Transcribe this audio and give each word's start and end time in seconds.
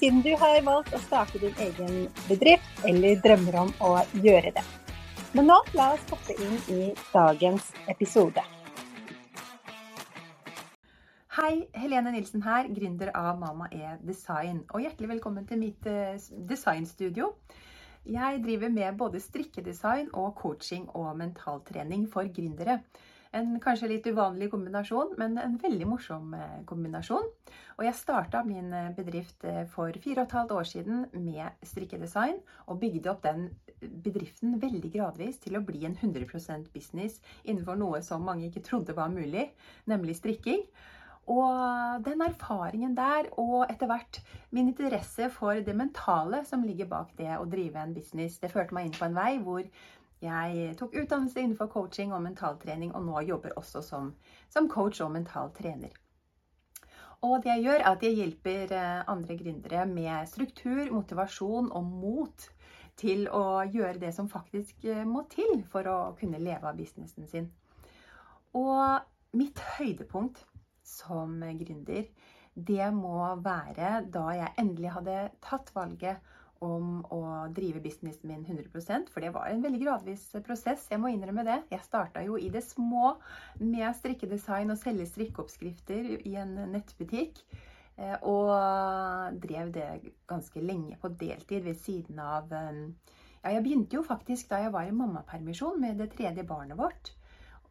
siden 0.00 0.22
du 0.24 0.30
har 0.40 0.62
valgt 0.64 0.94
å 0.96 1.00
starte 1.04 1.38
din 1.42 1.56
egen 1.60 2.06
bedrift 2.24 2.84
eller 2.88 3.18
drømmer 3.20 3.58
om 3.66 3.72
å 3.84 3.90
gjøre 4.24 4.54
det. 4.56 4.62
Men 5.36 5.50
nå 5.50 5.58
la 5.76 5.90
oss 5.92 6.06
hoppe 6.08 6.34
inn 6.40 6.56
i 6.72 6.80
dagens 7.12 7.68
episode. 7.92 8.42
Hei, 11.36 11.66
Helene 11.76 12.14
Nilsen 12.14 12.42
her, 12.42 12.66
gründer 12.72 13.12
av 13.14 13.36
Mama 13.38 13.68
E 13.76 13.92
Design. 14.02 14.64
Og 14.72 14.82
hjertelig 14.86 15.12
velkommen 15.12 15.44
til 15.46 15.60
mitt 15.60 15.86
eh, 15.86 16.16
designstudio. 16.48 17.34
Jeg 18.08 18.40
driver 18.42 18.72
med 18.72 18.96
både 18.98 19.20
strikkedesign 19.20 20.08
og 20.16 20.32
coaching 20.40 20.88
og 20.96 21.12
mentaltrening 21.20 22.08
for 22.10 22.26
gründere. 22.34 22.80
En 23.30 23.52
kanskje 23.62 23.86
litt 23.92 24.06
uvanlig 24.10 24.48
kombinasjon, 24.50 25.12
men 25.20 25.36
en 25.38 25.52
veldig 25.62 25.86
morsom 25.86 26.32
eh, 26.34 26.56
kombinasjon. 26.66 27.28
Og 27.78 27.84
jeg 27.86 27.94
starta 27.94 28.42
min 28.46 28.72
eh, 28.74 28.88
bedrift 28.96 29.46
eh, 29.46 29.62
for 29.70 29.94
fire 30.02 30.24
og 30.24 30.26
et 30.26 30.34
halvt 30.34 30.54
år 30.56 30.66
siden 30.66 31.04
med 31.14 31.62
strikkedesign, 31.62 32.40
og 32.66 32.80
bygde 32.82 33.12
opp 33.12 33.22
den 33.22 33.46
bedriften 33.78 34.58
veldig 34.60 34.90
gradvis 34.96 35.38
til 35.44 35.60
å 35.60 35.62
bli 35.64 35.84
en 35.86 35.94
100% 35.94 36.72
business 36.74 37.20
innenfor 37.44 37.78
noe 37.78 38.02
som 38.02 38.26
mange 38.26 38.48
ikke 38.48 38.64
trodde 38.66 38.98
var 38.98 39.14
mulig, 39.14 39.46
nemlig 39.86 40.18
strikking. 40.18 40.66
Og 41.30 42.02
den 42.02 42.24
erfaringen 42.24 42.96
der, 42.98 43.28
og 43.38 43.70
etter 43.70 43.86
hvert 43.86 44.18
min 44.50 44.72
interesse 44.72 45.28
for 45.30 45.62
det 45.62 45.76
mentale 45.78 46.42
som 46.48 46.66
ligger 46.66 46.90
bak 46.90 47.14
det 47.20 47.30
å 47.36 47.46
drive 47.46 47.78
en 47.78 47.94
business, 47.94 48.40
det 48.42 48.50
førte 48.50 48.74
meg 48.74 48.88
inn 48.88 48.96
på 48.96 49.06
en 49.06 49.14
vei 49.14 49.32
hvor 49.44 49.62
jeg 50.20 50.76
tok 50.76 50.94
utdannelse 51.00 51.40
innenfor 51.40 51.70
coaching 51.72 52.12
og 52.12 52.22
mentaltrening, 52.22 52.92
og 52.94 53.06
nå 53.06 53.22
jobber 53.28 53.56
også 53.56 53.82
som, 53.84 54.12
som 54.52 54.68
coach 54.68 55.00
og 55.00 55.12
mentaltrener. 55.14 55.94
Og 57.24 57.42
det 57.44 57.52
jeg 57.52 57.64
gjør, 57.66 57.82
er 57.82 57.90
at 57.90 58.04
jeg 58.04 58.16
hjelper 58.16 58.72
eh, 58.72 59.02
andre 59.12 59.36
gründere 59.36 59.84
med 59.88 60.28
struktur, 60.28 60.86
motivasjon 60.92 61.68
og 61.76 61.84
mot 61.84 62.46
til 63.00 63.26
å 63.32 63.62
gjøre 63.68 64.00
det 64.00 64.12
som 64.16 64.28
faktisk 64.28 64.86
eh, 64.88 65.04
må 65.08 65.26
til 65.32 65.60
for 65.72 65.88
å 65.88 65.98
kunne 66.20 66.40
leve 66.40 66.68
av 66.68 66.78
businessen 66.80 67.28
sin. 67.28 67.50
Og 68.56 69.36
mitt 69.36 69.60
høydepunkt 69.76 70.40
som 70.84 71.36
gründer, 71.60 72.08
det 72.54 72.88
må 72.96 73.20
være 73.44 74.00
da 74.12 74.24
jeg 74.36 74.56
endelig 74.58 74.94
hadde 74.96 75.18
tatt 75.44 75.70
valget 75.76 76.24
om 76.60 77.00
å 77.08 77.20
drive 77.56 77.80
businessen 77.80 78.28
min 78.28 78.44
100% 78.44 79.08
for 79.12 79.24
det 79.24 79.32
var 79.32 79.48
en 79.48 79.62
veldig 79.64 79.80
gradvis 79.80 80.26
prosess. 80.44 80.86
Jeg 80.92 81.00
må 81.00 81.12
innrømme 81.12 81.44
det. 81.46 81.58
Jeg 81.72 81.86
starta 81.86 82.22
jo 82.26 82.36
i 82.36 82.50
det 82.52 82.62
små 82.66 83.14
med 83.62 83.88
strikkedesign 83.96 84.72
og 84.72 84.80
selge 84.80 85.08
strikkeoppskrifter 85.08 86.12
i 86.18 86.34
en 86.40 86.56
nettbutikk. 86.74 87.40
Eh, 88.00 88.16
og 88.28 89.40
drev 89.40 89.72
det 89.74 89.88
ganske 90.28 90.62
lenge 90.64 90.98
på 91.00 91.12
deltid 91.20 91.64
ved 91.66 91.80
siden 91.80 92.20
av 92.24 92.52
eh, 92.52 92.84
Ja, 93.40 93.54
jeg 93.54 93.64
begynte 93.64 93.96
jo 93.96 94.04
faktisk 94.04 94.50
da 94.50 94.58
jeg 94.60 94.72
var 94.74 94.84
i 94.84 94.92
mammapermisjon 94.92 95.80
med 95.80 95.96
det 95.96 96.10
tredje 96.12 96.44
barnet 96.44 96.76
vårt. 96.76 97.14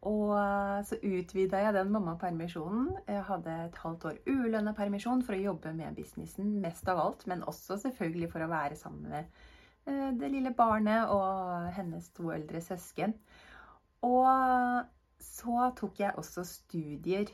Og 0.08 0.32
eh, 0.32 0.78
så 0.88 0.96
utvida 0.96 1.60
jeg 1.60 1.76
den 1.76 1.90
mammapermisjonen. 1.92 2.94
Jeg 3.08 3.24
hadde 3.28 3.56
et 3.66 3.80
halvt 3.82 4.06
år 4.08 4.20
ulønna 4.30 4.72
permisjon 4.76 5.24
for 5.26 5.36
å 5.36 5.42
jobbe 5.42 5.74
med 5.76 5.98
businessen 5.98 6.54
mest 6.62 6.88
av 6.88 7.02
alt, 7.02 7.26
men 7.28 7.44
også 7.44 7.76
selvfølgelig 7.82 8.30
for 8.32 8.44
å 8.44 8.52
være 8.52 8.78
sammen 8.80 9.12
med 9.12 9.42
eh, 9.84 10.08
det 10.16 10.32
lille 10.32 10.54
barnet 10.56 11.12
og 11.12 11.68
hennes 11.76 12.08
to 12.16 12.32
eldre 12.32 12.64
søsken. 12.64 13.12
Og 14.08 14.24
så 15.20 15.68
tok 15.76 16.00
jeg 16.00 16.16
også 16.16 16.46
studier. 16.48 17.28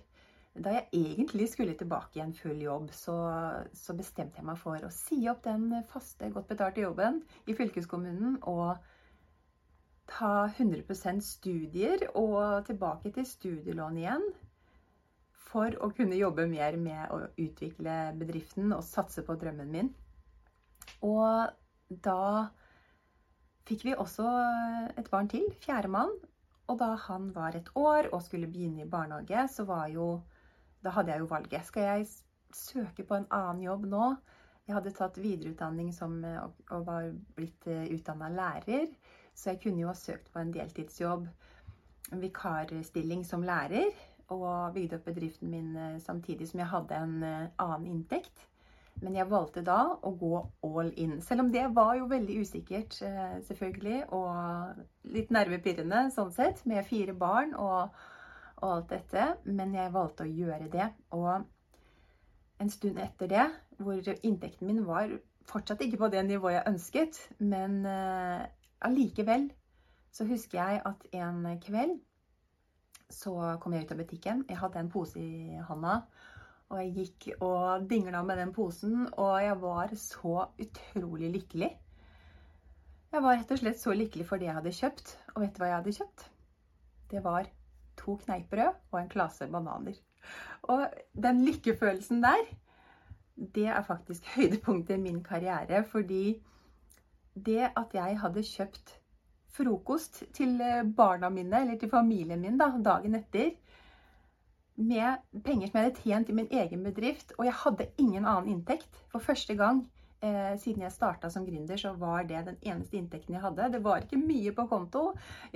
Da 0.56 0.72
jeg 0.72 0.88
egentlig 0.96 1.50
skulle 1.52 1.76
tilbake 1.78 2.18
i 2.18 2.24
en 2.24 2.34
full 2.34 2.58
jobb, 2.64 2.88
så, 2.96 3.14
så 3.76 3.94
bestemte 3.94 4.40
jeg 4.40 4.48
meg 4.48 4.58
for 4.58 4.88
å 4.88 4.90
si 4.90 5.20
opp 5.30 5.44
den 5.44 5.68
faste, 5.92 6.32
godt 6.32 6.48
betalte 6.50 6.82
jobben 6.82 7.20
i 7.46 7.54
fylkeskommunen 7.54 8.40
og 8.48 8.80
ta 10.10 10.48
100% 10.48 11.22
studier 11.24 12.06
og 12.14 12.66
tilbake 12.66 13.12
til 13.14 13.26
studielån 13.26 13.98
igjen. 14.02 14.26
For 15.46 15.74
å 15.82 15.90
kunne 15.96 16.18
jobbe 16.18 16.46
mer 16.50 16.76
med 16.80 17.12
å 17.14 17.22
utvikle 17.40 17.96
bedriften 18.18 18.74
og 18.76 18.84
satse 18.86 19.24
på 19.26 19.36
drømmen 19.40 19.72
min. 19.72 19.90
Og 21.06 21.50
da 21.88 22.48
fikk 23.66 23.86
vi 23.88 23.94
også 23.94 24.26
et 24.98 25.10
barn 25.10 25.30
til, 25.32 25.46
fjerdemann. 25.62 26.14
Og 26.66 26.78
da 26.82 26.94
han 27.06 27.30
var 27.34 27.54
et 27.54 27.68
år 27.78 28.10
og 28.12 28.24
skulle 28.26 28.50
begynne 28.50 28.82
i 28.84 28.90
barnehage, 28.90 29.46
så 29.48 29.66
var 29.68 29.88
jo 29.92 30.22
Da 30.84 30.90
hadde 30.94 31.10
jeg 31.10 31.18
jo 31.18 31.26
valget. 31.26 31.64
Skal 31.66 31.82
jeg 31.82 32.06
søke 32.54 33.02
på 33.02 33.16
en 33.16 33.24
annen 33.34 33.62
jobb 33.64 33.86
nå? 33.90 34.10
Jeg 34.68 34.74
hadde 34.76 34.92
tatt 34.94 35.16
videreutdanning 35.18 35.88
som, 35.94 36.20
og 36.22 36.84
var 36.86 37.08
blitt 37.34 37.66
eh, 37.66 37.88
utdanna 37.96 38.28
lærer. 38.30 38.86
Så 39.36 39.52
jeg 39.52 39.60
kunne 39.62 39.82
jo 39.84 39.90
ha 39.92 39.96
søkt 39.98 40.30
på 40.32 40.40
en 40.40 40.52
deltidsjobb, 40.54 41.26
en 42.12 42.22
vikarstilling 42.22 43.24
som 43.26 43.44
lærer, 43.44 43.90
og 44.32 44.74
bygde 44.74 44.98
opp 44.98 45.06
bedriften 45.06 45.50
min 45.52 45.76
eh, 45.78 45.98
samtidig 46.02 46.48
som 46.50 46.62
jeg 46.62 46.70
hadde 46.72 46.98
en 46.98 47.16
eh, 47.22 47.48
annen 47.62 47.86
inntekt. 47.92 48.46
Men 49.04 49.14
jeg 49.18 49.28
valgte 49.28 49.60
da 49.60 49.80
å 50.00 50.12
gå 50.16 50.38
all 50.64 50.88
in. 50.96 51.18
Selv 51.22 51.44
om 51.44 51.50
det 51.52 51.66
var 51.76 51.94
jo 51.98 52.08
veldig 52.10 52.38
usikkert, 52.40 52.96
eh, 53.04 53.36
selvfølgelig, 53.46 54.00
og 54.16 55.12
litt 55.12 55.30
nervepirrende 55.36 56.06
sånn 56.14 56.32
sett, 56.34 56.64
med 56.66 56.86
fire 56.88 57.12
barn 57.14 57.52
og, 57.60 57.92
og 58.62 58.68
alt 58.70 58.94
dette. 58.94 59.28
Men 59.44 59.76
jeg 59.76 59.94
valgte 59.94 60.24
å 60.24 60.32
gjøre 60.40 60.70
det. 60.72 60.88
Og 61.14 61.44
en 62.64 62.72
stund 62.72 62.98
etter 63.04 63.30
det, 63.30 63.46
hvor 63.78 64.00
inntekten 64.16 64.72
min 64.72 64.86
var 64.88 65.12
fortsatt 65.46 65.84
ikke 65.84 66.00
på 66.00 66.10
det 66.10 66.24
nivået 66.26 66.56
jeg 66.56 66.68
ønsket, 66.72 67.18
men 67.38 67.84
allikevel 68.84 69.48
så 70.12 70.26
husker 70.28 70.58
jeg 70.58 70.82
at 70.88 71.08
en 71.16 71.46
kveld 71.62 71.98
så 73.12 73.32
kom 73.62 73.74
jeg 73.74 73.86
ut 73.86 73.92
av 73.94 74.00
butikken. 74.00 74.44
Jeg 74.48 74.58
hadde 74.58 74.80
en 74.82 74.90
pose 74.90 75.20
i 75.20 75.58
hånda. 75.68 76.00
Og 76.66 76.80
jeg 76.80 76.94
gikk 76.96 77.26
og 77.46 77.84
dingla 77.86 78.24
med 78.26 78.40
den 78.40 78.52
posen, 78.54 79.04
og 79.14 79.36
jeg 79.38 79.58
var 79.62 79.92
så 80.00 80.48
utrolig 80.58 81.28
lykkelig. 81.36 81.68
Jeg 83.12 83.22
var 83.22 83.38
rett 83.38 83.52
og 83.54 83.60
slett 83.60 83.78
så 83.78 83.94
lykkelig 83.94 84.26
for 84.26 84.42
det 84.42 84.48
jeg 84.48 84.56
hadde 84.56 84.74
kjøpt. 84.74 85.12
Og 85.34 85.44
vet 85.44 85.54
du 85.54 85.62
hva 85.62 85.68
jeg 85.70 85.78
hadde 85.78 85.94
kjøpt? 86.00 86.24
Det 87.12 87.22
var 87.22 87.46
to 87.96 88.16
kneippbrød 88.24 88.80
og 88.90 88.98
en 88.98 89.12
klase 89.12 89.46
bananer. 89.52 90.00
Og 90.74 90.88
den 91.14 91.44
lykkefølelsen 91.46 92.24
der, 92.24 92.42
det 93.36 93.68
er 93.70 93.86
faktisk 93.86 94.26
høydepunktet 94.34 94.98
i 94.98 95.04
min 95.06 95.22
karriere. 95.24 95.84
Fordi 95.86 96.40
det 97.36 97.70
at 97.76 97.94
jeg 97.94 98.18
hadde 98.22 98.44
kjøpt 98.48 98.96
frokost 99.56 100.22
til 100.36 100.60
eh, 100.60 100.84
barna 100.96 101.30
mine, 101.32 101.62
eller 101.62 101.78
til 101.80 101.92
familien 101.92 102.40
min, 102.42 102.58
da, 102.60 102.70
dagen 102.84 103.16
etter, 103.18 103.54
med 104.76 105.22
penger 105.44 105.70
som 105.70 105.78
jeg 105.78 105.86
hadde 105.86 106.02
tjent 106.04 106.30
i 106.30 106.36
min 106.36 106.48
egen 106.52 106.82
bedrift, 106.84 107.32
og 107.38 107.46
jeg 107.48 107.56
hadde 107.62 107.86
ingen 108.02 108.26
annen 108.26 108.50
inntekt. 108.52 108.98
For 109.08 109.24
første 109.24 109.56
gang 109.56 109.86
eh, 110.20 110.52
siden 110.60 110.84
jeg 110.84 110.92
starta 110.92 111.30
som 111.32 111.46
gründer, 111.46 111.80
så 111.80 111.94
var 111.96 112.26
det 112.28 112.44
den 112.50 112.58
eneste 112.60 112.98
inntekten 113.00 113.38
jeg 113.38 113.44
hadde. 113.44 113.70
Det 113.72 113.82
var 113.84 114.04
ikke 114.04 114.20
mye 114.20 114.52
på 114.52 114.66
konto. 114.68 115.06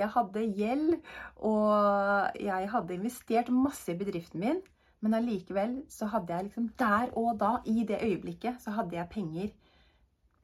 Jeg 0.00 0.08
hadde 0.16 0.46
gjeld, 0.56 0.94
og 1.36 2.40
jeg 2.40 2.70
hadde 2.72 2.96
investert 2.96 3.52
masse 3.52 3.92
i 3.92 3.98
bedriften 4.00 4.40
min. 4.40 4.62
Men 5.00 5.16
allikevel 5.16 5.82
så 5.88 6.08
hadde 6.12 6.32
jeg 6.32 6.48
liksom 6.48 6.72
der 6.80 7.12
og 7.16 7.36
da, 7.40 7.58
i 7.64 7.84
det 7.88 8.00
øyeblikket, 8.04 8.60
så 8.60 8.72
hadde 8.76 8.96
jeg 8.96 9.12
penger 9.12 9.52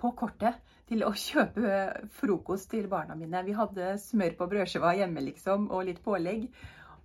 på 0.00 0.12
kortet 0.18 0.60
til 0.88 1.02
å 1.06 1.12
kjøpe 1.16 1.76
frokost 2.18 2.70
til 2.72 2.88
barna 2.90 3.16
mine. 3.18 3.42
Vi 3.46 3.56
hadde 3.56 3.94
smør 4.00 4.36
på 4.38 4.48
brødskiva 4.50 4.94
hjemme, 4.98 5.24
liksom, 5.30 5.70
og 5.72 5.86
litt 5.88 6.02
pålegg. 6.04 6.46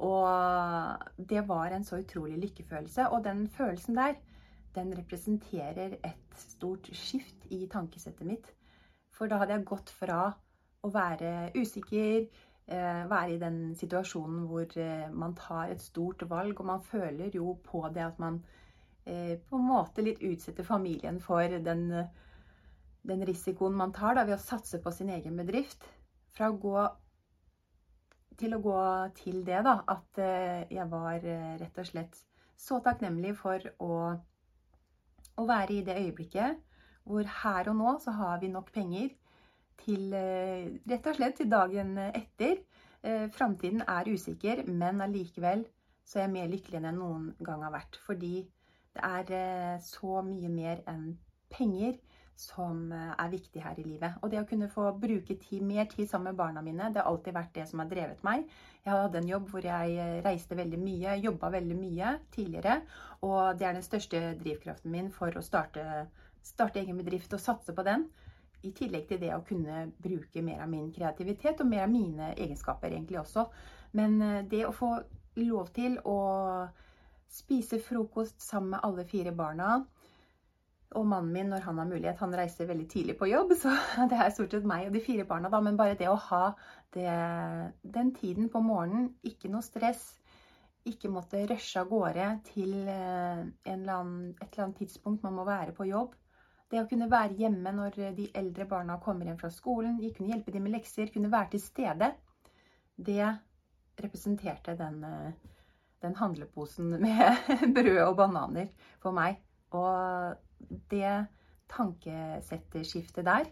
Og 0.01 1.25
det 1.29 1.43
var 1.47 1.73
en 1.75 1.85
så 1.85 1.99
utrolig 2.01 2.39
lykkefølelse. 2.41 3.09
Og 3.13 3.23
den 3.25 3.45
følelsen 3.53 3.97
der, 3.97 4.15
den 4.75 4.93
representerer 4.97 5.97
et 6.03 6.38
stort 6.38 6.89
skift 6.95 7.45
i 7.53 7.67
tankesettet 7.71 8.27
mitt. 8.27 8.47
For 9.13 9.29
da 9.29 9.41
hadde 9.41 9.57
jeg 9.57 9.67
gått 9.69 9.91
fra 9.94 10.31
å 10.81 10.89
være 10.89 11.51
usikker, 11.53 12.25
eh, 12.65 13.03
være 13.11 13.35
i 13.35 13.41
den 13.41 13.59
situasjonen 13.77 14.47
hvor 14.49 14.77
eh, 14.79 15.11
man 15.11 15.35
tar 15.37 15.73
et 15.73 15.83
stort 15.83 16.23
valg, 16.29 16.59
og 16.59 16.65
man 16.65 16.81
føler 16.81 17.35
jo 17.35 17.57
på 17.63 17.83
det 17.94 18.05
at 18.07 18.19
man 18.19 18.39
eh, 19.05 19.37
på 19.37 19.59
en 19.59 19.67
måte 19.67 20.01
litt 20.01 20.23
utsetter 20.25 20.65
familien 20.65 21.19
for 21.21 21.59
den 21.69 21.85
den 23.07 23.24
risikoen 23.25 23.77
man 23.77 23.94
tar 23.95 24.15
da, 24.18 24.25
ved 24.27 24.38
å 24.38 24.42
satse 24.42 24.80
på 24.81 24.94
sin 24.94 25.09
egen 25.13 25.39
bedrift. 25.39 25.86
Fra 26.36 26.51
å 26.51 26.57
gå 26.62 26.75
til 28.42 28.56
å 28.56 28.62
gå 28.63 28.81
til 29.19 29.42
det, 29.45 29.62
da, 29.65 29.77
at 29.94 30.19
eh, 30.21 30.65
jeg 30.74 30.88
var 30.89 31.21
eh, 31.21 31.56
rett 31.62 31.80
og 31.81 31.88
slett 31.88 32.19
så 32.57 32.80
takknemlig 32.83 33.36
for 33.38 33.65
å, 33.81 33.95
å 35.38 35.48
være 35.50 35.77
i 35.77 35.83
det 35.86 35.98
øyeblikket 36.00 36.62
hvor 37.09 37.25
her 37.42 37.69
og 37.71 37.77
nå 37.80 37.92
så 38.01 38.13
har 38.13 38.42
vi 38.42 38.51
nok 38.53 38.69
penger 38.74 39.09
til 39.81 40.13
eh, 40.13 40.69
rett 40.89 41.09
og 41.09 41.18
slett 41.18 41.39
til 41.42 41.51
dagen 41.51 41.97
etter. 42.12 42.63
Framtiden 43.33 43.81
er 43.89 44.06
usikker, 44.13 44.59
men 44.69 45.01
allikevel 45.01 45.63
så 46.06 46.19
er 46.19 46.27
jeg 46.27 46.33
mer 46.36 46.51
lykkelig 46.51 46.77
enn 46.77 46.86
jeg 46.86 46.97
noen 47.00 47.24
gang 47.42 47.63
har 47.65 47.74
vært. 47.74 47.97
Fordi 48.06 48.44
det 48.94 49.07
er 49.33 49.80
så 49.81 50.21
mye 50.21 50.51
mer 50.54 50.83
enn 50.92 51.15
penger 51.50 51.97
som 52.39 52.92
eh, 52.92 53.12
er 53.18 53.31
viktig 53.31 53.62
her 53.63 53.80
i 53.80 53.86
livet. 53.86 54.18
Og 54.22 54.31
det 54.31 54.42
å 54.42 54.48
kunne 54.50 54.69
få 54.72 54.89
bruke 55.00 55.36
tid, 55.42 55.62
mer 55.66 55.88
tid 55.92 56.10
sammen 56.10 56.31
med 56.31 56.39
barna 56.39 56.63
mine, 56.66 56.89
det 56.92 57.01
har 57.01 57.10
alltid 57.12 57.36
vært 57.36 57.54
det 57.56 57.68
som 57.69 57.83
har 57.83 57.89
drevet 57.92 58.24
meg. 58.25 58.48
Jeg 58.86 58.94
hadde 58.95 59.22
en 59.22 59.30
jobb 59.30 59.51
hvor 59.51 59.68
jeg 59.68 59.98
eh, 60.00 60.18
reiste 60.25 60.57
veldig 60.57 60.80
mye, 60.81 61.19
jobba 61.22 61.51
veldig 61.57 61.78
mye 61.78 62.16
tidligere. 62.33 62.80
Og 63.28 63.60
det 63.60 63.68
er 63.68 63.78
den 63.78 63.86
største 63.86 64.24
drivkraften 64.42 64.94
min 64.94 65.12
for 65.13 65.38
å 65.38 65.45
starte, 65.45 65.86
starte 66.45 66.81
egen 66.81 67.00
bedrift 67.01 67.33
og 67.38 67.44
satse 67.44 67.75
på 67.78 67.86
den. 67.88 68.07
I 68.62 68.74
tillegg 68.78 69.07
til 69.10 69.22
det 69.22 69.31
å 69.33 69.44
kunne 69.45 69.88
bruke 70.01 70.44
mer 70.45 70.62
av 70.66 70.69
min 70.69 70.92
kreativitet 70.94 71.63
og 71.63 71.69
mer 71.69 71.88
av 71.88 71.94
mine 71.94 72.33
egenskaper 72.36 72.94
egentlig 72.94 73.22
også. 73.24 73.48
Men 73.98 74.22
eh, 74.22 74.44
det 74.50 74.66
å 74.68 74.75
få 74.75 74.95
lov 75.42 75.72
til 75.75 75.98
å 76.06 76.19
spise 77.31 77.80
frokost 77.80 78.42
sammen 78.44 78.74
med 78.75 78.83
alle 78.83 79.06
fire 79.07 79.31
barna, 79.31 79.78
og 80.91 81.05
mannen 81.07 81.31
min, 81.31 81.49
når 81.51 81.63
han 81.65 81.77
har 81.79 81.88
mulighet, 81.88 82.19
han 82.19 82.33
reiser 82.35 82.67
veldig 82.67 82.88
tidlig 82.91 83.17
på 83.19 83.29
jobb, 83.31 83.53
så 83.61 83.73
det 84.11 84.17
er 84.17 84.33
stort 84.35 84.55
sett 84.55 84.67
meg 84.67 84.89
og 84.89 84.95
de 84.95 85.03
fire 85.03 85.25
barna, 85.27 85.51
da. 85.51 85.61
Men 85.63 85.77
bare 85.79 85.97
det 85.99 86.09
å 86.11 86.17
ha 86.29 86.43
det, 86.95 87.11
den 87.97 88.11
tiden 88.17 88.49
på 88.51 88.63
morgenen, 88.65 89.13
ikke 89.27 89.51
noe 89.53 89.63
stress, 89.65 90.03
ikke 90.88 91.11
måtte 91.13 91.43
rushe 91.45 91.77
av 91.79 91.91
gårde 91.91 92.27
til 92.47 92.73
eh, 92.89 93.43
eller 93.69 93.93
annen, 93.93 94.33
et 94.39 94.47
eller 94.47 94.65
annet 94.65 94.81
tidspunkt 94.81 95.23
man 95.23 95.38
må 95.38 95.45
være 95.45 95.75
på 95.77 95.85
jobb. 95.85 96.17
Det 96.71 96.79
å 96.81 96.88
kunne 96.89 97.09
være 97.11 97.37
hjemme 97.37 97.73
når 97.75 97.99
de 98.17 98.29
eldre 98.39 98.65
barna 98.65 98.97
kommer 99.03 99.27
hjem 99.27 99.39
fra 99.39 99.51
skolen, 99.53 99.99
kunne 100.15 100.31
hjelpe 100.31 100.53
dem 100.55 100.65
med 100.65 100.73
lekser, 100.77 101.11
kunne 101.13 101.31
være 101.31 101.53
til 101.53 101.63
stede, 101.63 102.13
det 102.97 103.27
representerte 104.01 104.75
den, 104.79 105.03
eh, 105.03 105.33
den 106.01 106.15
handleposen 106.17 106.95
med 107.05 107.67
brød 107.75 108.03
og 108.09 108.15
bananer 108.17 108.71
for 109.03 109.15
meg. 109.15 109.39
Og 109.71 110.39
det 110.91 111.27
tankesetteskiftet 111.71 113.25
der, 113.25 113.49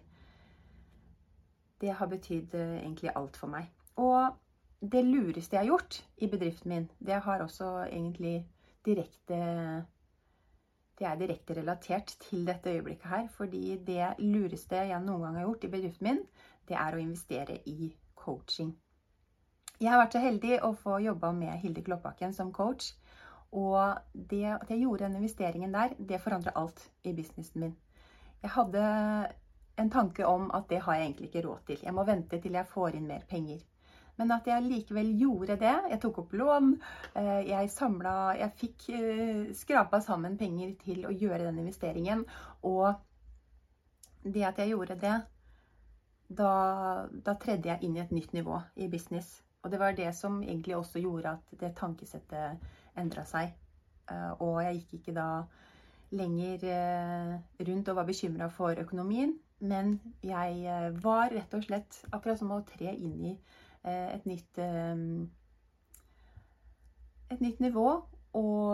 det 1.82 1.96
har 1.96 2.08
betydd 2.12 2.56
eh, 2.60 2.80
egentlig 2.82 3.12
alt 3.16 3.38
for 3.40 3.52
meg. 3.52 3.70
Og 4.00 4.36
det 4.80 5.04
lureste 5.06 5.56
jeg 5.56 5.64
har 5.64 5.72
gjort 5.72 6.02
i 6.18 6.28
bedriften 6.32 6.74
min, 6.74 6.90
det 7.00 7.22
har 7.24 7.44
også 7.44 7.86
egentlig 7.88 8.48
direkte 8.86 9.40
Det 11.00 11.08
er 11.08 11.16
direkte 11.16 11.56
relatert 11.56 12.12
til 12.20 12.44
dette 12.48 12.70
øyeblikket 12.70 13.06
her. 13.08 13.28
Fordi 13.32 13.78
det 13.88 14.20
lureste 14.20 14.76
jeg 14.76 15.02
noen 15.02 15.22
gang 15.22 15.38
har 15.38 15.46
gjort 15.48 15.64
i 15.64 15.72
bedriften 15.72 16.08
min, 16.08 16.20
det 16.68 16.76
er 16.76 16.96
å 16.96 17.00
investere 17.00 17.56
i 17.66 17.94
coaching. 18.16 18.74
Jeg 19.80 19.94
har 19.94 20.02
vært 20.02 20.18
så 20.18 20.20
heldig 20.20 20.58
å 20.68 20.74
få 20.76 20.98
jobba 21.00 21.32
med 21.32 21.56
Hilde 21.62 21.86
Kloppakken 21.86 22.34
som 22.36 22.52
coach. 22.52 22.92
Og 23.52 23.98
det 24.14 24.46
at 24.54 24.70
jeg 24.70 24.84
gjorde 24.84 25.08
den 25.08 25.16
investeringen 25.22 25.74
der, 25.74 25.96
det 25.98 26.22
forandra 26.22 26.54
alt 26.56 26.84
i 27.04 27.14
businessen 27.18 27.64
min. 27.64 27.76
Jeg 28.44 28.52
hadde 28.54 28.84
en 29.80 29.90
tanke 29.90 30.26
om 30.28 30.52
at 30.54 30.70
det 30.70 30.82
har 30.84 30.96
jeg 30.96 31.06
egentlig 31.06 31.30
ikke 31.30 31.48
råd 31.48 31.66
til. 31.68 31.82
Jeg 31.84 31.96
må 31.96 32.06
vente 32.08 32.40
til 32.42 32.56
jeg 32.58 32.68
får 32.70 32.96
inn 33.00 33.08
mer 33.08 33.26
penger. 33.30 33.64
Men 34.20 34.34
at 34.36 34.48
jeg 34.52 34.66
likevel 34.66 35.14
gjorde 35.16 35.56
det. 35.62 35.76
Jeg 35.94 36.00
tok 36.04 36.18
opp 36.24 36.34
lån. 36.36 36.74
Eh, 37.16 37.48
jeg 37.48 37.72
samla 37.72 38.16
Jeg 38.36 38.56
fikk 38.60 38.88
eh, 38.92 39.44
skrapa 39.56 40.02
sammen 40.04 40.38
penger 40.38 40.74
til 40.84 41.06
å 41.08 41.14
gjøre 41.16 41.46
den 41.46 41.62
investeringen. 41.64 42.26
Og 42.68 42.92
det 44.24 44.44
at 44.44 44.60
jeg 44.60 44.74
gjorde 44.74 45.00
det, 45.00 45.16
da, 46.28 46.52
da 47.10 47.36
tredde 47.40 47.72
jeg 47.72 47.88
inn 47.88 47.96
i 47.96 48.04
et 48.04 48.12
nytt 48.12 48.36
nivå 48.36 48.60
i 48.76 48.90
business. 48.92 49.40
Og 49.64 49.72
det 49.72 49.80
var 49.80 49.96
det 49.96 50.12
som 50.16 50.42
egentlig 50.44 50.76
også 50.76 51.00
gjorde 51.00 51.38
at 51.38 51.56
det 51.60 51.74
tankesettet 51.80 52.60
endra 53.02 53.26
seg. 53.28 53.54
Eh, 54.10 54.32
og 54.42 54.62
jeg 54.64 54.82
gikk 54.82 55.00
ikke 55.00 55.16
da 55.18 55.30
lenger 56.16 56.66
eh, 56.66 57.34
rundt 57.70 57.90
og 57.92 58.00
var 58.00 58.08
bekymra 58.10 58.50
for 58.54 58.82
økonomien, 58.82 59.36
men 59.60 59.98
jeg 60.26 60.64
eh, 60.66 60.90
var 61.04 61.34
rett 61.36 61.54
og 61.54 61.66
slett 61.66 62.00
akkurat 62.12 62.40
som 62.40 62.54
å 62.56 62.64
tre 62.68 62.96
inn 62.96 63.34
i 63.34 63.40
et 63.90 64.26
nytt 64.28 64.58
et 67.32 67.40
nytt 67.40 67.62
nivå 67.64 67.86
og 68.36 68.74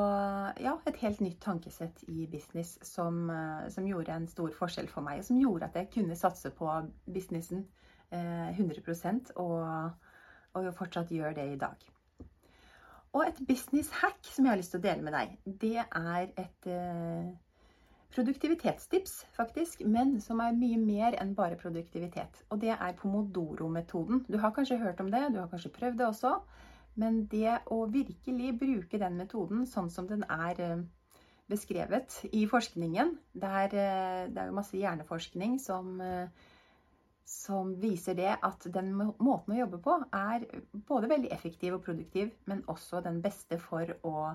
ja, 0.58 0.72
et 0.90 0.98
helt 1.04 1.22
nytt 1.22 1.38
tankesett 1.46 2.02
i 2.10 2.26
business 2.32 2.74
som, 2.82 3.30
som, 3.70 3.86
gjorde 3.86 4.16
en 4.16 4.26
stor 4.28 4.50
forskjell 4.58 4.90
for 4.90 5.06
meg. 5.06 5.22
Og 5.22 5.28
som 5.30 5.38
gjorde 5.38 5.70
at 5.70 5.78
jeg 5.78 5.92
kunne 5.94 6.18
satse 6.18 6.50
på 6.58 6.72
businessen 7.06 7.68
eh, 8.10 8.50
100% 8.58 9.36
og, 9.36 9.94
og 10.58 10.72
fortsatt 10.74 11.14
gjør 11.14 11.38
det 11.38 11.48
i 11.54 11.60
dag. 11.62 11.86
Og 13.16 13.24
et 13.24 13.38
business 13.48 13.90
hack 14.02 14.28
som 14.28 14.46
jeg 14.46 14.52
har 14.52 14.60
lyst 14.60 14.74
til 14.76 14.82
å 14.82 14.86
dele 14.86 15.06
med 15.06 15.16
deg, 15.16 15.36
det 15.62 15.78
er 15.80 16.26
et 16.42 16.68
eh, 16.68 17.30
produktivitetstips, 18.16 19.14
faktisk, 19.38 19.86
men 19.88 20.18
som 20.24 20.42
er 20.44 20.58
mye 20.58 20.80
mer 20.82 21.16
enn 21.22 21.32
bare 21.38 21.56
produktivitet. 21.60 22.44
Og 22.52 22.60
det 22.64 22.74
er 22.76 22.98
pomodoro-metoden. 23.00 24.26
Du 24.28 24.38
har 24.44 24.52
kanskje 24.56 24.82
hørt 24.84 25.00
om 25.04 25.12
det, 25.14 25.30
du 25.32 25.40
har 25.40 25.48
kanskje 25.52 25.72
prøvd 25.78 26.02
det 26.02 26.10
også. 26.10 26.34
Men 27.00 27.24
det 27.32 27.58
å 27.72 27.82
virkelig 27.92 28.54
bruke 28.60 29.00
den 29.00 29.18
metoden 29.20 29.64
sånn 29.68 29.90
som 29.92 30.08
den 30.12 30.24
er 30.32 30.60
eh, 30.64 30.84
beskrevet 31.52 32.22
i 32.34 32.46
forskningen 32.50 33.12
Det 33.36 33.50
er, 33.62 33.76
eh, 33.80 34.22
det 34.32 34.44
er 34.44 34.52
jo 34.52 34.60
masse 34.60 34.80
hjerneforskning 34.80 35.58
som 35.64 36.00
som 37.26 37.74
viser 37.82 38.14
det 38.18 38.36
at 38.46 38.68
den 38.70 38.94
måten 38.94 39.56
å 39.56 39.58
jobbe 39.58 39.80
på 39.82 39.98
er 40.14 40.46
både 40.88 41.10
veldig 41.10 41.32
effektiv 41.34 41.80
og 41.80 41.84
produktiv, 41.88 42.30
men 42.46 42.62
også 42.70 43.02
den 43.06 43.18
beste 43.24 43.58
for 43.62 43.90
å 44.06 44.30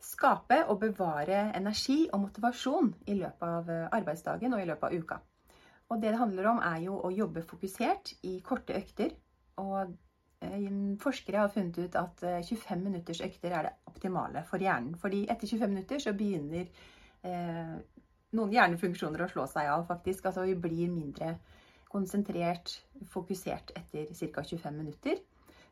skape 0.00 0.62
og 0.70 0.80
bevare 0.80 1.50
energi 1.56 2.06
og 2.12 2.22
motivasjon 2.26 2.92
i 3.12 3.16
løpet 3.20 3.48
av 3.48 3.70
eh, 3.72 3.88
arbeidsdagen 3.98 4.54
og 4.56 4.62
i 4.62 4.68
løpet 4.70 4.88
av 4.88 4.96
uka. 4.96 5.20
Og 5.92 6.00
det 6.02 6.10
det 6.14 6.20
handler 6.20 6.48
om, 6.50 6.62
er 6.64 6.80
jo 6.86 6.96
å 6.98 7.12
jobbe 7.14 7.44
fokusert 7.46 8.16
i 8.26 8.38
korte 8.44 8.74
økter. 8.78 9.12
Og 9.62 9.92
eh, 10.42 10.70
forskere 11.02 11.44
har 11.44 11.52
funnet 11.52 11.78
ut 11.78 11.98
at 12.00 12.24
25 12.24 12.72
eh, 12.72 12.82
minutters 12.82 13.20
økter 13.24 13.52
er 13.52 13.68
det 13.68 13.74
optimale 13.92 14.42
for 14.48 14.62
hjernen. 14.62 14.96
Fordi 15.00 15.26
etter 15.28 15.46
25 15.46 15.74
minutter 15.74 16.02
så 16.02 16.14
begynner 16.16 16.66
eh, 17.22 17.76
noen 18.36 18.56
hjernefunksjoner 18.56 19.24
å 19.26 19.30
slå 19.30 19.46
seg 19.50 19.70
av, 19.70 19.86
faktisk. 19.90 20.26
Altså 20.26 20.48
vi 20.48 20.56
blir 20.58 20.90
mindre 20.90 21.36
konsentrert, 21.96 22.76
fokusert 23.12 23.72
etter 23.78 24.12
ca. 24.12 24.44
25 24.44 24.76
minutter. 24.76 25.18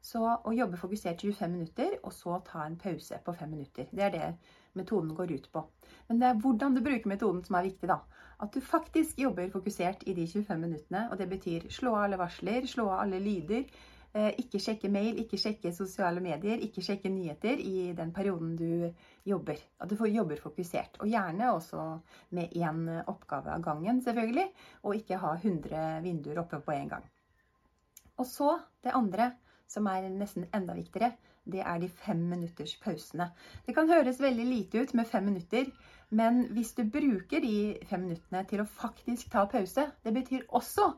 Så 0.05 0.21
å 0.21 0.53
jobbe 0.53 0.77
fokusert 0.77 1.23
25 1.25 1.53
minutter, 1.53 1.95
og 2.05 2.13
så 2.13 2.37
ta 2.45 2.67
en 2.67 2.77
pause 2.81 3.17
på 3.25 3.33
5 3.33 3.49
minutter. 3.49 3.89
Det 3.89 4.05
er 4.05 4.13
det 4.13 4.27
metoden 4.77 5.15
går 5.17 5.33
ut 5.33 5.47
på. 5.53 5.63
Men 6.09 6.21
det 6.21 6.29
er 6.29 6.43
hvordan 6.45 6.77
du 6.77 6.83
bruker 6.85 7.09
metoden 7.09 7.41
som 7.47 7.57
er 7.57 7.71
viktig, 7.71 7.89
da. 7.89 8.03
At 8.45 8.53
du 8.53 8.61
faktisk 8.61 9.19
jobber 9.23 9.49
fokusert 9.53 10.05
i 10.11 10.17
de 10.17 10.27
25 10.29 10.61
minuttene. 10.61 11.07
Og 11.11 11.17
det 11.21 11.31
betyr 11.31 11.69
slå 11.73 11.95
av 11.95 12.09
alle 12.09 12.21
varsler, 12.21 12.69
slå 12.69 12.91
av 12.91 13.07
alle 13.07 13.23
lyder. 13.23 13.65
Eh, 14.15 14.31
ikke 14.45 14.61
sjekke 14.63 14.87
mail, 14.95 15.17
ikke 15.19 15.39
sjekke 15.43 15.73
sosiale 15.75 16.21
medier, 16.23 16.61
ikke 16.63 16.83
sjekke 16.87 17.11
nyheter 17.11 17.59
i 17.59 17.89
den 17.99 18.13
perioden 18.15 18.53
du 18.55 18.93
jobber. 19.27 19.59
At 19.83 19.91
du 19.91 19.97
jobber 20.07 20.39
fokusert. 20.39 21.01
Og 21.03 21.11
gjerne 21.11 21.49
også 21.51 21.87
med 22.39 22.55
én 22.55 22.85
oppgave 23.11 23.51
av 23.51 23.65
gangen, 23.65 23.99
selvfølgelig. 24.05 24.47
Og 24.85 25.01
ikke 25.01 25.19
ha 25.19 25.33
100 25.35 25.81
vinduer 26.05 26.39
oppe 26.45 26.61
på 26.63 26.77
en 26.77 26.93
gang. 26.93 27.09
Og 28.17 28.29
så 28.31 28.53
det 28.87 28.95
andre, 28.95 29.33
som 29.67 29.91
er 29.91 30.07
nesten 30.15 30.47
enda 30.55 30.79
viktigere, 30.79 31.17
det 31.45 31.65
er 31.67 31.83
de 31.83 31.89
fem 31.89 32.23
minutters 32.31 32.77
pausene. 32.85 33.33
Det 33.67 33.75
kan 33.75 33.91
høres 33.91 34.23
veldig 34.23 34.47
lite 34.47 34.85
ut 34.85 34.95
med 34.95 35.11
fem 35.11 35.27
minutter, 35.27 35.67
men 36.11 36.45
hvis 36.55 36.73
du 36.79 36.85
bruker 36.87 37.43
de 37.43 37.57
fem 37.91 38.07
minuttene 38.07 38.45
til 38.47 38.63
å 38.63 38.71
faktisk 38.79 39.33
ta 39.35 39.45
pause, 39.51 39.91
det 40.05 40.15
betyr 40.15 40.47
også 40.49 40.93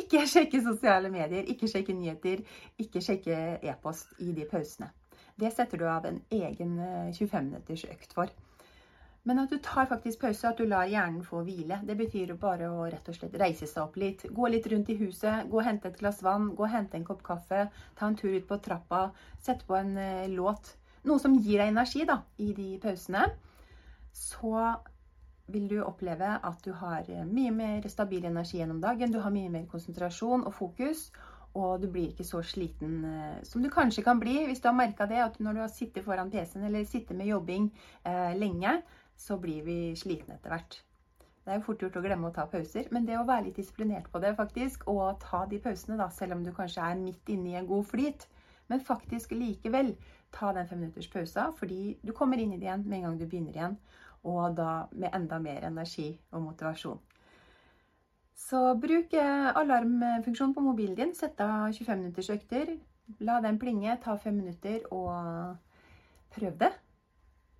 ikke 0.00 0.26
sjekke 0.28 0.62
sosiale 0.64 1.10
medier, 1.12 1.46
ikke 1.50 1.68
sjekke 1.70 1.94
nyheter, 1.96 2.42
ikke 2.82 3.02
sjekke 3.04 3.36
e-post 3.62 4.16
i 4.24 4.32
de 4.36 4.46
pausene. 4.50 4.90
Det 5.36 5.52
setter 5.52 5.80
du 5.80 5.86
av 5.88 6.06
en 6.08 6.22
egen 6.32 6.76
25 7.12 7.24
eh, 7.26 7.42
minutters 7.44 7.84
økt 7.92 8.14
for. 8.16 8.32
Men 9.26 9.40
at 9.42 9.50
du 9.50 9.58
tar 9.58 9.88
faktisk 9.90 10.20
pause, 10.22 10.46
at 10.48 10.60
du 10.60 10.68
lar 10.70 10.86
hjernen 10.86 11.24
få 11.26 11.40
hvile. 11.42 11.80
Det 11.82 11.96
betyr 11.98 12.36
bare 12.38 12.68
å 12.70 12.84
rett 12.86 13.08
og 13.10 13.16
slett 13.16 13.34
reise 13.40 13.66
seg 13.66 13.82
opp 13.82 13.96
litt. 13.98 14.22
Gå 14.30 14.50
litt 14.52 14.68
rundt 14.70 14.92
i 14.94 14.98
huset, 15.00 15.48
gå 15.50 15.58
og 15.58 15.66
hente 15.66 15.90
et 15.90 15.98
glass 15.98 16.22
vann, 16.22 16.52
gå 16.54 16.62
og 16.62 16.70
hente 16.70 16.94
en 16.96 17.06
kopp 17.08 17.24
kaffe. 17.26 17.64
Ta 17.98 18.06
en 18.06 18.18
tur 18.18 18.36
ut 18.36 18.46
på 18.46 18.60
trappa, 18.62 19.08
sett 19.42 19.66
på 19.66 19.74
en 19.80 19.96
uh, 19.98 20.28
låt. 20.30 20.76
Noe 21.10 21.18
som 21.18 21.34
gir 21.40 21.58
deg 21.58 21.72
energi 21.72 22.06
da, 22.06 22.20
i 22.38 22.52
de 22.54 22.68
pausene. 22.82 23.26
Så 24.14 24.54
vil 25.52 25.68
du 25.70 25.76
oppleve 25.84 26.32
at 26.42 26.64
du 26.64 26.72
har 26.74 27.06
mye 27.30 27.52
mer 27.54 27.86
stabil 27.88 28.24
energi 28.26 28.58
gjennom 28.58 28.80
dagen. 28.82 29.12
Du 29.12 29.20
har 29.22 29.34
mye 29.34 29.50
mer 29.52 29.66
konsentrasjon 29.70 30.46
og 30.46 30.54
fokus, 30.54 31.10
og 31.56 31.80
du 31.80 31.86
blir 31.92 32.10
ikke 32.10 32.26
så 32.26 32.42
sliten 32.44 32.98
eh, 33.08 33.38
som 33.46 33.62
du 33.64 33.70
kanskje 33.72 34.04
kan 34.04 34.20
bli 34.20 34.42
hvis 34.48 34.60
du 34.60 34.68
har 34.68 34.76
merka 34.76 35.06
det 35.08 35.22
at 35.24 35.38
når 35.40 35.56
du 35.56 35.62
har 35.64 35.72
sittet 35.72 36.04
foran 36.04 36.30
PC-en 36.32 36.66
eller 36.68 36.84
sittet 36.84 37.16
med 37.16 37.30
jobbing 37.30 37.70
eh, 38.04 38.34
lenge, 38.36 38.80
så 39.16 39.38
blir 39.40 39.64
vi 39.64 39.78
slitne 39.96 40.36
etter 40.36 40.52
hvert. 40.52 40.82
Det 41.46 41.54
er 41.54 41.60
jo 41.60 41.66
fort 41.68 41.82
gjort 41.84 41.96
å 42.00 42.02
glemme 42.02 42.28
å 42.28 42.34
ta 42.34 42.44
pauser, 42.50 42.88
men 42.90 43.06
det 43.06 43.16
å 43.16 43.24
være 43.24 43.46
litt 43.46 43.60
disiplinert 43.60 44.10
på 44.10 44.18
det 44.20 44.32
faktisk, 44.36 44.88
og 44.90 45.20
ta 45.22 45.44
de 45.46 45.60
pausene, 45.62 45.96
da, 46.00 46.08
selv 46.10 46.34
om 46.34 46.42
du 46.42 46.50
kanskje 46.52 46.82
er 46.82 46.98
midt 46.98 47.30
inne 47.30 47.52
i 47.52 47.58
en 47.60 47.68
god 47.70 47.86
flyt, 47.86 48.26
men 48.66 48.82
faktisk 48.82 49.30
likevel 49.30 49.92
ta 50.34 50.50
den 50.52 50.66
fem 50.66 50.82
minutters 50.82 51.06
pausa, 51.12 51.52
fordi 51.54 51.94
du 52.02 52.10
kommer 52.12 52.42
inn 52.42 52.56
i 52.56 52.58
det 52.58 52.66
igjen 52.66 52.82
med 52.84 52.98
en 52.98 53.06
gang 53.06 53.20
du 53.20 53.28
begynner 53.30 53.54
igjen, 53.54 53.78
og 54.26 54.56
da 54.58 54.70
med 54.92 55.14
enda 55.14 55.38
mer 55.42 55.66
energi 55.68 56.08
og 56.32 56.42
motivasjon. 56.42 56.98
Så 58.36 58.58
bruk 58.80 59.14
eh, 59.16 59.50
alarmfunksjonen 59.56 60.54
på 60.54 60.64
mobilen 60.64 60.96
din. 60.98 61.14
Sett 61.14 61.40
av 61.40 61.70
25 61.72 62.02
minutters 62.02 62.30
økter. 62.34 62.74
La 63.24 63.38
den 63.40 63.58
plinge, 63.58 63.94
ta 64.02 64.16
fem 64.20 64.36
minutter 64.42 64.82
og 64.92 65.56
prøv 66.34 66.58
det. 66.60 66.72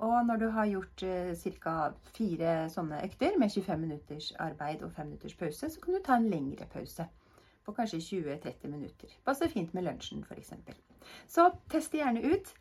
Og 0.04 0.26
når 0.28 0.36
du 0.36 0.48
har 0.52 0.66
gjort 0.68 1.02
eh, 1.02 1.52
ca. 1.62 1.76
fire 2.12 2.56
sånne 2.70 3.00
økter 3.06 3.38
med 3.40 3.54
25 3.54 3.80
minutters 3.80 4.32
arbeid 4.38 4.82
og 4.82 4.92
5 4.92 5.06
minutters 5.06 5.38
pause, 5.38 5.70
så 5.70 5.80
kan 5.80 5.94
du 5.94 6.02
ta 6.04 6.18
en 6.20 6.28
lengre 6.28 6.66
pause 6.72 7.06
på 7.64 7.72
kanskje 7.72 7.98
20-30 7.98 8.68
minutter. 8.68 9.14
Passer 9.24 9.48
fint 9.48 9.72
med 9.74 9.86
lunsjen 9.88 10.26
f.eks. 10.28 10.52
Så 11.26 11.48
test 11.72 11.92
det 11.92 12.02
gjerne 12.02 12.34
ut. 12.34 12.52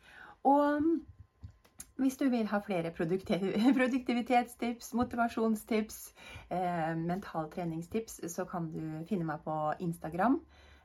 Og 0.44 0.88
hvis 1.96 2.16
du 2.20 2.28
vil 2.28 2.46
ha 2.50 2.60
flere 2.60 2.92
produktivitetstips, 3.78 4.92
motivasjonstips, 4.94 5.98
eh, 6.50 6.94
mentaltreningstips, 6.96 8.20
så 8.32 8.44
kan 8.44 8.70
du 8.72 8.80
finne 9.08 9.24
meg 9.24 9.44
på 9.44 9.56
Instagram. 9.80 10.40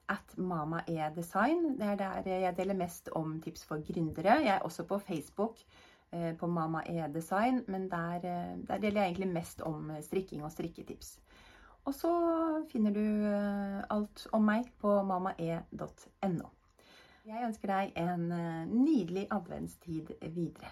At 0.10 0.34
mamaedesign. 0.38 1.78
Det 1.80 1.88
er 1.88 1.96
der 1.96 2.28
jeg 2.28 2.58
deler 2.58 2.76
mest 2.76 3.10
om 3.16 3.38
tips 3.42 3.66
for 3.66 3.80
gründere. 3.86 4.42
Jeg 4.44 4.56
er 4.56 4.66
også 4.68 4.84
på 4.84 4.98
Facebook 5.00 5.60
eh, 6.12 6.36
på 6.38 6.48
Mama 6.48 6.82
e-design, 6.88 7.64
men 7.68 7.90
der, 7.92 8.16
eh, 8.16 8.58
der, 8.68 8.78
deler 8.78 9.02
jeg 9.02 9.12
egentlig 9.12 9.34
mest 9.34 9.62
om 9.62 9.92
strikking 10.02 10.44
og 10.44 10.52
strikketips. 10.52 11.20
Og 11.86 11.94
så 11.94 12.12
finner 12.72 12.92
du 12.94 13.06
eh, 13.26 13.84
alt 13.90 14.28
om 14.34 14.44
meg 14.46 14.68
på 14.82 15.02
mamae.no. 15.04 16.52
Jeg 17.26 17.46
ønsker 17.46 17.70
deg 17.70 17.98
en 18.02 18.32
eh, 18.34 18.70
nydelig 18.70 19.28
adventstid 19.32 20.14
videre. 20.22 20.72